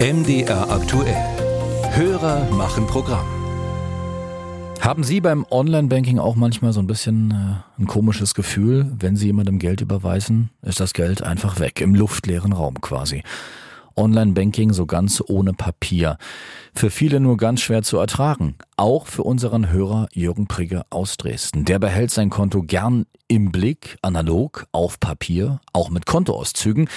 MDR 0.00 0.70
aktuell. 0.70 1.16
Hörer 1.90 2.48
machen 2.52 2.86
Programm. 2.86 3.26
Haben 4.80 5.02
Sie 5.02 5.20
beim 5.20 5.44
Online-Banking 5.50 6.20
auch 6.20 6.36
manchmal 6.36 6.72
so 6.72 6.78
ein 6.78 6.86
bisschen 6.86 7.32
äh, 7.32 7.82
ein 7.82 7.88
komisches 7.88 8.34
Gefühl, 8.34 8.92
wenn 8.96 9.16
Sie 9.16 9.26
jemandem 9.26 9.58
Geld 9.58 9.80
überweisen, 9.80 10.50
ist 10.62 10.78
das 10.78 10.92
Geld 10.92 11.24
einfach 11.24 11.58
weg, 11.58 11.80
im 11.80 11.96
luftleeren 11.96 12.52
Raum 12.52 12.80
quasi. 12.80 13.24
Online-Banking 13.98 14.72
so 14.72 14.86
ganz 14.86 15.22
ohne 15.26 15.52
Papier. 15.52 16.16
Für 16.74 16.90
viele 16.90 17.20
nur 17.20 17.36
ganz 17.36 17.60
schwer 17.60 17.82
zu 17.82 17.98
ertragen. 17.98 18.54
Auch 18.76 19.06
für 19.06 19.24
unseren 19.24 19.70
Hörer 19.70 20.08
Jürgen 20.12 20.46
Prigge 20.46 20.82
aus 20.90 21.16
Dresden. 21.16 21.64
Der 21.64 21.78
behält 21.78 22.10
sein 22.10 22.30
Konto 22.30 22.62
gern 22.62 23.06
im 23.26 23.50
Blick, 23.50 23.96
analog, 24.00 24.66
auf 24.72 25.00
Papier, 25.00 25.60
auch 25.72 25.90
mit 25.90 26.06
Kontoauszügen. 26.06 26.88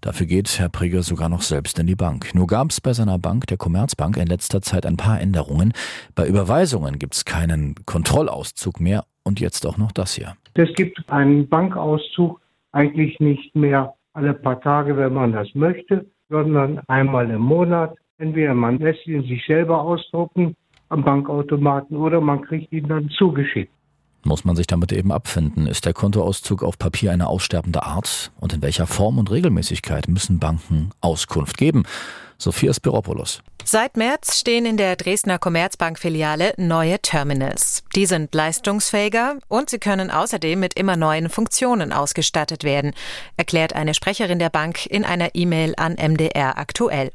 Dafür 0.00 0.26
geht 0.26 0.58
Herr 0.58 0.68
Prigge 0.68 1.02
sogar 1.02 1.28
noch 1.28 1.42
selbst 1.42 1.78
in 1.78 1.86
die 1.86 1.94
Bank. 1.94 2.34
Nur 2.34 2.46
gab 2.46 2.70
es 2.70 2.80
bei 2.80 2.92
seiner 2.92 3.18
Bank, 3.18 3.46
der 3.48 3.56
Commerzbank, 3.56 4.16
in 4.16 4.26
letzter 4.26 4.62
Zeit 4.62 4.86
ein 4.86 4.96
paar 4.96 5.20
Änderungen. 5.20 5.72
Bei 6.14 6.26
Überweisungen 6.26 6.98
gibt 6.98 7.14
es 7.14 7.24
keinen 7.24 7.74
Kontrollauszug 7.86 8.80
mehr 8.80 9.04
und 9.24 9.40
jetzt 9.40 9.66
auch 9.66 9.76
noch 9.76 9.92
das 9.92 10.14
hier. 10.14 10.34
Es 10.54 10.72
gibt 10.74 11.10
einen 11.10 11.48
Bankauszug 11.48 12.40
eigentlich 12.72 13.18
nicht 13.20 13.54
mehr 13.54 13.95
alle 14.16 14.34
paar 14.34 14.60
Tage, 14.60 14.96
wenn 14.96 15.12
man 15.12 15.32
das 15.32 15.48
möchte, 15.54 16.06
sondern 16.28 16.80
einmal 16.88 17.30
im 17.30 17.42
Monat. 17.42 17.94
Entweder 18.18 18.54
man 18.54 18.78
lässt 18.78 19.06
ihn 19.06 19.22
sich 19.22 19.44
selber 19.46 19.80
ausdrucken 19.82 20.56
am 20.88 21.04
Bankautomaten 21.04 21.96
oder 21.96 22.20
man 22.20 22.42
kriegt 22.42 22.72
ihn 22.72 22.88
dann 22.88 23.10
zugeschickt. 23.10 23.72
Muss 24.24 24.44
man 24.44 24.56
sich 24.56 24.66
damit 24.66 24.90
eben 24.92 25.12
abfinden? 25.12 25.66
Ist 25.66 25.84
der 25.84 25.92
Kontoauszug 25.92 26.64
auf 26.64 26.78
Papier 26.78 27.12
eine 27.12 27.28
aussterbende 27.28 27.84
Art? 27.84 28.32
Und 28.40 28.54
in 28.54 28.62
welcher 28.62 28.86
Form 28.86 29.18
und 29.18 29.30
Regelmäßigkeit 29.30 30.08
müssen 30.08 30.40
Banken 30.40 30.90
Auskunft 31.00 31.58
geben? 31.58 31.84
Sophia 32.38 32.72
Spiropoulos. 32.72 33.42
Seit 33.68 33.96
März 33.96 34.38
stehen 34.38 34.64
in 34.64 34.76
der 34.76 34.94
Dresdner 34.94 35.40
Commerzbank-Filiale 35.40 36.54
neue 36.56 37.00
Terminals. 37.00 37.82
Die 37.96 38.06
sind 38.06 38.32
leistungsfähiger 38.32 39.38
und 39.48 39.70
sie 39.70 39.80
können 39.80 40.12
außerdem 40.12 40.60
mit 40.60 40.74
immer 40.74 40.96
neuen 40.96 41.28
Funktionen 41.28 41.92
ausgestattet 41.92 42.62
werden, 42.62 42.92
erklärt 43.36 43.72
eine 43.72 43.94
Sprecherin 43.94 44.38
der 44.38 44.50
Bank 44.50 44.86
in 44.86 45.04
einer 45.04 45.34
E-Mail 45.34 45.74
an 45.78 45.94
MDR 45.94 46.58
aktuell. 46.58 47.10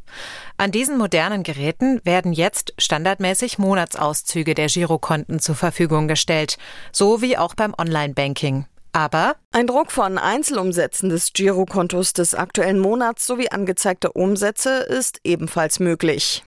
An 0.57 0.73
diesen 0.73 0.97
modernen 0.97 1.43
Geräten 1.43 2.01
werden 2.03 2.33
jetzt 2.33 2.73
standardmäßig 2.77 3.57
Monatsauszüge 3.57 4.53
der 4.53 4.67
Girokonten 4.67 5.39
zur 5.39 5.55
Verfügung 5.55 6.09
gestellt, 6.09 6.57
so 6.91 7.21
wie 7.21 7.37
auch 7.37 7.55
beim 7.55 7.73
Online-Banking. 7.77 8.65
Aber 8.93 9.35
ein 9.51 9.67
Druck 9.67 9.91
von 9.91 10.17
Einzelumsätzen 10.17 11.09
des 11.09 11.31
Girokontos 11.33 12.13
des 12.13 12.35
aktuellen 12.35 12.79
Monats 12.79 13.25
sowie 13.25 13.49
angezeigter 13.49 14.15
Umsätze 14.15 14.79
ist 14.79 15.19
ebenfalls 15.23 15.79
möglich. 15.79 16.43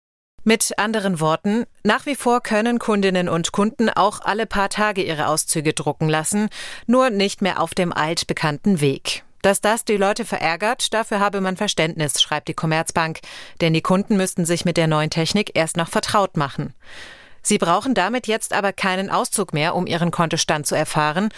Mit 0.46 0.78
anderen 0.78 1.20
Worten, 1.20 1.64
nach 1.84 2.04
wie 2.04 2.14
vor 2.14 2.42
können 2.42 2.78
Kundinnen 2.78 3.30
und 3.30 3.52
Kunden 3.52 3.88
auch 3.88 4.20
alle 4.20 4.44
paar 4.44 4.68
Tage 4.68 5.02
ihre 5.02 5.28
Auszüge 5.28 5.72
drucken 5.72 6.06
lassen, 6.06 6.50
nur 6.86 7.08
nicht 7.08 7.40
mehr 7.40 7.62
auf 7.62 7.72
dem 7.72 7.94
altbekannten 7.94 8.82
Weg. 8.82 9.24
Dass 9.40 9.62
das 9.62 9.86
die 9.86 9.96
Leute 9.96 10.26
verärgert, 10.26 10.92
dafür 10.92 11.20
habe 11.20 11.40
man 11.40 11.56
Verständnis, 11.56 12.20
schreibt 12.20 12.48
die 12.48 12.54
Commerzbank, 12.54 13.20
denn 13.62 13.72
die 13.72 13.82
Kunden 13.82 14.18
müssten 14.18 14.44
sich 14.44 14.66
mit 14.66 14.76
der 14.76 14.86
neuen 14.86 15.10
Technik 15.10 15.52
erst 15.54 15.78
noch 15.78 15.88
vertraut 15.88 16.36
machen. 16.36 16.74
Sie 17.46 17.58
brauchen 17.58 17.94
damit 17.94 18.26
jetzt 18.26 18.52
aber 18.54 18.72
keinen 18.72 19.10
Auszug 19.10 19.52
mehr, 19.52 19.74
um 19.74 19.86
ihren 19.86 20.10
Kontostand 20.10 20.66
zu 20.66 20.74
erfahren. 20.74 21.28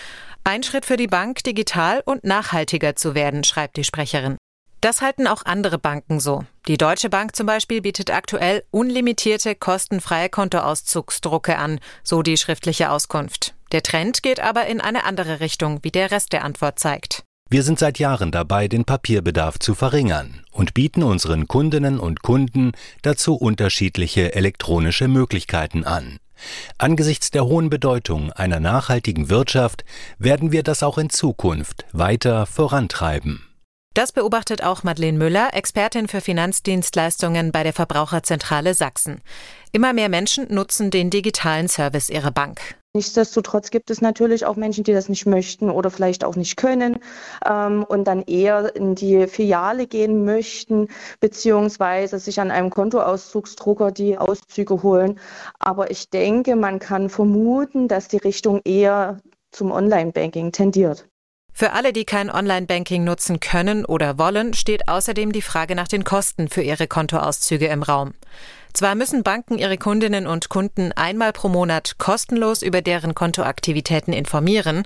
Ein 0.45 0.63
Schritt 0.63 0.87
für 0.87 0.97
die 0.97 1.09
Bank, 1.09 1.43
digital 1.43 2.03
und 2.07 2.23
nachhaltiger 2.23 2.95
zu 2.95 3.17
werden, 3.17 3.43
schreibt 3.43 3.77
die 3.77 3.85
Sprecherin. 3.85 4.37
Das 4.81 5.03
halten 5.03 5.27
auch 5.27 5.45
andere 5.45 5.79
Banken 5.79 6.21
so. 6.21 6.45
Die 6.69 6.79
Deutsche 6.79 7.11
Bank 7.11 7.35
zum 7.35 7.47
Beispiel 7.47 7.81
bietet 7.81 8.13
aktuell 8.13 8.63
unlimitierte 8.71 9.57
kostenfreie 9.57 10.29
Kontoauszugsdrucke 10.29 11.59
an, 11.59 11.81
so 12.05 12.23
die 12.23 12.37
schriftliche 12.37 12.91
Auskunft. 12.91 13.55
Der 13.73 13.83
Trend 13.83 14.23
geht 14.23 14.39
aber 14.39 14.67
in 14.67 14.81
eine 14.81 15.03
andere 15.03 15.41
Richtung, 15.41 15.81
wie 15.83 15.91
der 15.91 16.13
Rest 16.13 16.33
der 16.33 16.45
Antwort 16.45 16.79
zeigt. 16.79 17.25
Wir 17.49 17.63
sind 17.63 17.79
seit 17.79 18.01
Jahren 18.01 18.33
dabei, 18.33 18.67
den 18.67 18.85
Papierbedarf 18.85 19.61
zu 19.61 19.77
verringern 19.77 20.45
und 20.51 20.75
bieten 20.75 21.05
unseren 21.05 21.47
Kundinnen 21.47 22.01
und 22.01 22.23
Kunden 22.23 22.73
dazu 23.03 23.37
unterschiedliche 23.37 24.35
elektronische 24.35 25.07
Möglichkeiten 25.07 25.85
an. 25.85 26.19
Angesichts 26.77 27.31
der 27.31 27.45
hohen 27.47 27.71
Bedeutung 27.71 28.33
einer 28.33 28.59
nachhaltigen 28.59 29.31
Wirtschaft 29.31 29.85
werden 30.19 30.51
wir 30.51 30.65
das 30.65 30.83
auch 30.83 30.99
in 30.99 31.09
Zukunft 31.09 31.87
weiter 31.93 32.47
vorantreiben. 32.47 33.47
Das 33.95 34.13
beobachtet 34.13 34.63
auch 34.63 34.83
Madeleine 34.83 35.17
Müller, 35.17 35.55
Expertin 35.55 36.09
für 36.09 36.21
Finanzdienstleistungen 36.21 37.53
bei 37.53 37.63
der 37.63 37.73
Verbraucherzentrale 37.73 38.75
Sachsen. 38.75 39.23
Immer 39.73 39.93
mehr 39.93 40.11
Menschen 40.11 40.53
nutzen 40.53 40.91
den 40.91 41.11
digitalen 41.11 41.69
Service 41.69 42.11
ihrer 42.11 42.33
Bank. 42.33 42.77
Nichtsdestotrotz 42.97 43.69
gibt 43.69 43.91
es 43.91 44.01
natürlich 44.01 44.47
auch 44.47 44.57
Menschen, 44.57 44.83
die 44.83 44.95
das 44.95 45.11
nicht 45.11 45.27
möchten 45.27 45.69
oder 45.69 45.91
vielleicht 45.91 46.25
auch 46.25 46.35
nicht 46.35 46.57
können 46.57 46.99
ähm, 47.47 47.85
und 47.85 48.05
dann 48.05 48.23
eher 48.23 48.75
in 48.75 48.95
die 48.95 49.27
Filiale 49.27 49.87
gehen 49.87 50.25
möchten, 50.25 50.89
beziehungsweise 51.21 52.19
sich 52.19 52.41
an 52.41 52.51
einem 52.51 52.71
Kontoauszugsdrucker 52.71 53.93
die 53.93 54.17
Auszüge 54.17 54.83
holen. 54.83 55.21
Aber 55.59 55.91
ich 55.91 56.09
denke, 56.09 56.57
man 56.57 56.79
kann 56.79 57.11
vermuten, 57.11 57.87
dass 57.87 58.09
die 58.09 58.17
Richtung 58.17 58.63
eher 58.65 59.19
zum 59.51 59.73
Online-Banking 59.73 60.53
tendiert. 60.53 61.07
Für 61.59 61.73
alle, 61.73 61.95
die 61.95 62.05
kein 62.05 62.31
Online-Banking 62.31 63.03
nutzen 63.03 63.41
können 63.41 63.87
oder 63.87 64.19
wollen, 64.19 64.53
steht 64.53 64.89
außerdem 64.89 65.33
die 65.33 65.41
Frage 65.41 65.75
nach 65.75 65.89
den 65.89 66.05
Kosten 66.05 66.51
für 66.51 66.61
ihre 66.61 66.87
Kontoauszüge 66.87 67.69
im 67.69 67.83
Raum. 67.83 68.13
Zwar 68.75 68.95
müssen 68.95 69.23
Banken 69.23 69.57
ihre 69.57 69.79
Kundinnen 69.79 70.27
und 70.27 70.51
Kunden 70.51 70.93
einmal 70.93 71.33
pro 71.33 71.49
Monat 71.49 71.97
kostenlos 71.97 72.61
über 72.61 72.83
deren 72.83 73.15
Kontoaktivitäten 73.15 74.13
informieren, 74.13 74.85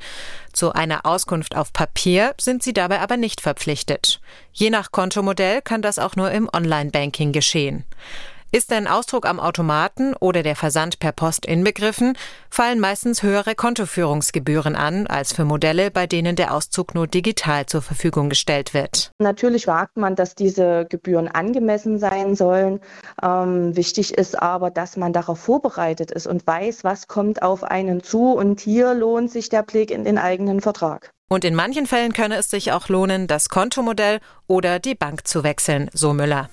zu 0.53 0.73
einer 0.73 1.07
Auskunft 1.07 1.57
auf 1.57 1.73
Papier 1.73 2.37
sind 2.41 2.63
sie 2.63 2.73
dabei 2.73 3.01
aber 3.01 3.17
nicht 3.17 3.41
verpflichtet. 3.41 4.21
Je 4.53 4.71
nach 4.71 4.93
Kontomodell 4.93 5.63
kann 5.63 5.83
das 5.83 5.99
auch 5.99 6.15
nur 6.15 6.31
im 6.31 6.49
Online-Banking 6.55 7.33
geschehen. 7.33 7.85
Ist 8.53 8.73
ein 8.73 8.89
Ausdruck 8.89 9.27
am 9.27 9.39
Automaten 9.39 10.13
oder 10.19 10.43
der 10.43 10.57
Versand 10.57 10.99
per 10.99 11.13
Post 11.13 11.47
inbegriffen, 11.47 12.19
fallen 12.51 12.81
meistens 12.81 13.23
höhere 13.23 13.55
Kontoführungsgebühren 13.55 14.75
an 14.75 15.07
als 15.07 15.33
für 15.33 15.45
Modelle, 15.45 15.93
bei 15.93 16.09
denen 16.09 16.35
der 16.35 16.53
Auszug 16.53 16.97
nur 16.97 17.07
digital 17.07 17.67
zur 17.67 17.81
Verfügung 17.81 18.29
gestellt 18.29 18.75
wird. 18.75 19.13
Natürlich 19.21 19.69
wagt 19.69 19.97
man, 19.97 20.17
dass 20.17 20.35
diese 20.35 20.85
Gebühren 20.91 21.29
angemessen 21.29 22.01
sein 22.01 22.35
sollen. 22.35 22.81
Ähm, 23.23 23.77
wichtig 23.77 24.15
ist 24.15 24.37
aber, 24.37 24.71
dass 24.73 24.97
man 24.97 25.13
darauf 25.13 25.39
vorbereitet 25.39 26.11
ist 26.11 26.27
und 26.27 26.45
weiß, 26.45 26.83
was 26.83 27.07
kommt 27.07 27.43
auf 27.43 27.63
einen 27.63 28.03
zu. 28.03 28.33
Und 28.33 28.59
hier 28.59 28.95
lohnt 28.95 29.31
sich 29.31 29.49
der 29.49 29.63
Blick 29.63 29.93
in 29.93 30.03
den 30.03 30.19
eigenen 30.19 30.61
Vertrag. 30.61 31.13
Und 31.29 31.45
in 31.45 31.55
manchen 31.55 31.87
Fällen 31.87 32.13
könne 32.13 32.35
es 32.35 32.51
sich 32.51 32.73
auch 32.73 32.89
lohnen, 32.89 33.29
das 33.29 33.49
Kontomodell 33.49 34.19
oder 34.49 34.81
die 34.81 34.97
Bank 34.97 35.29
zu 35.29 35.45
wechseln, 35.45 35.89
so 35.93 36.13
Müller. 36.13 36.49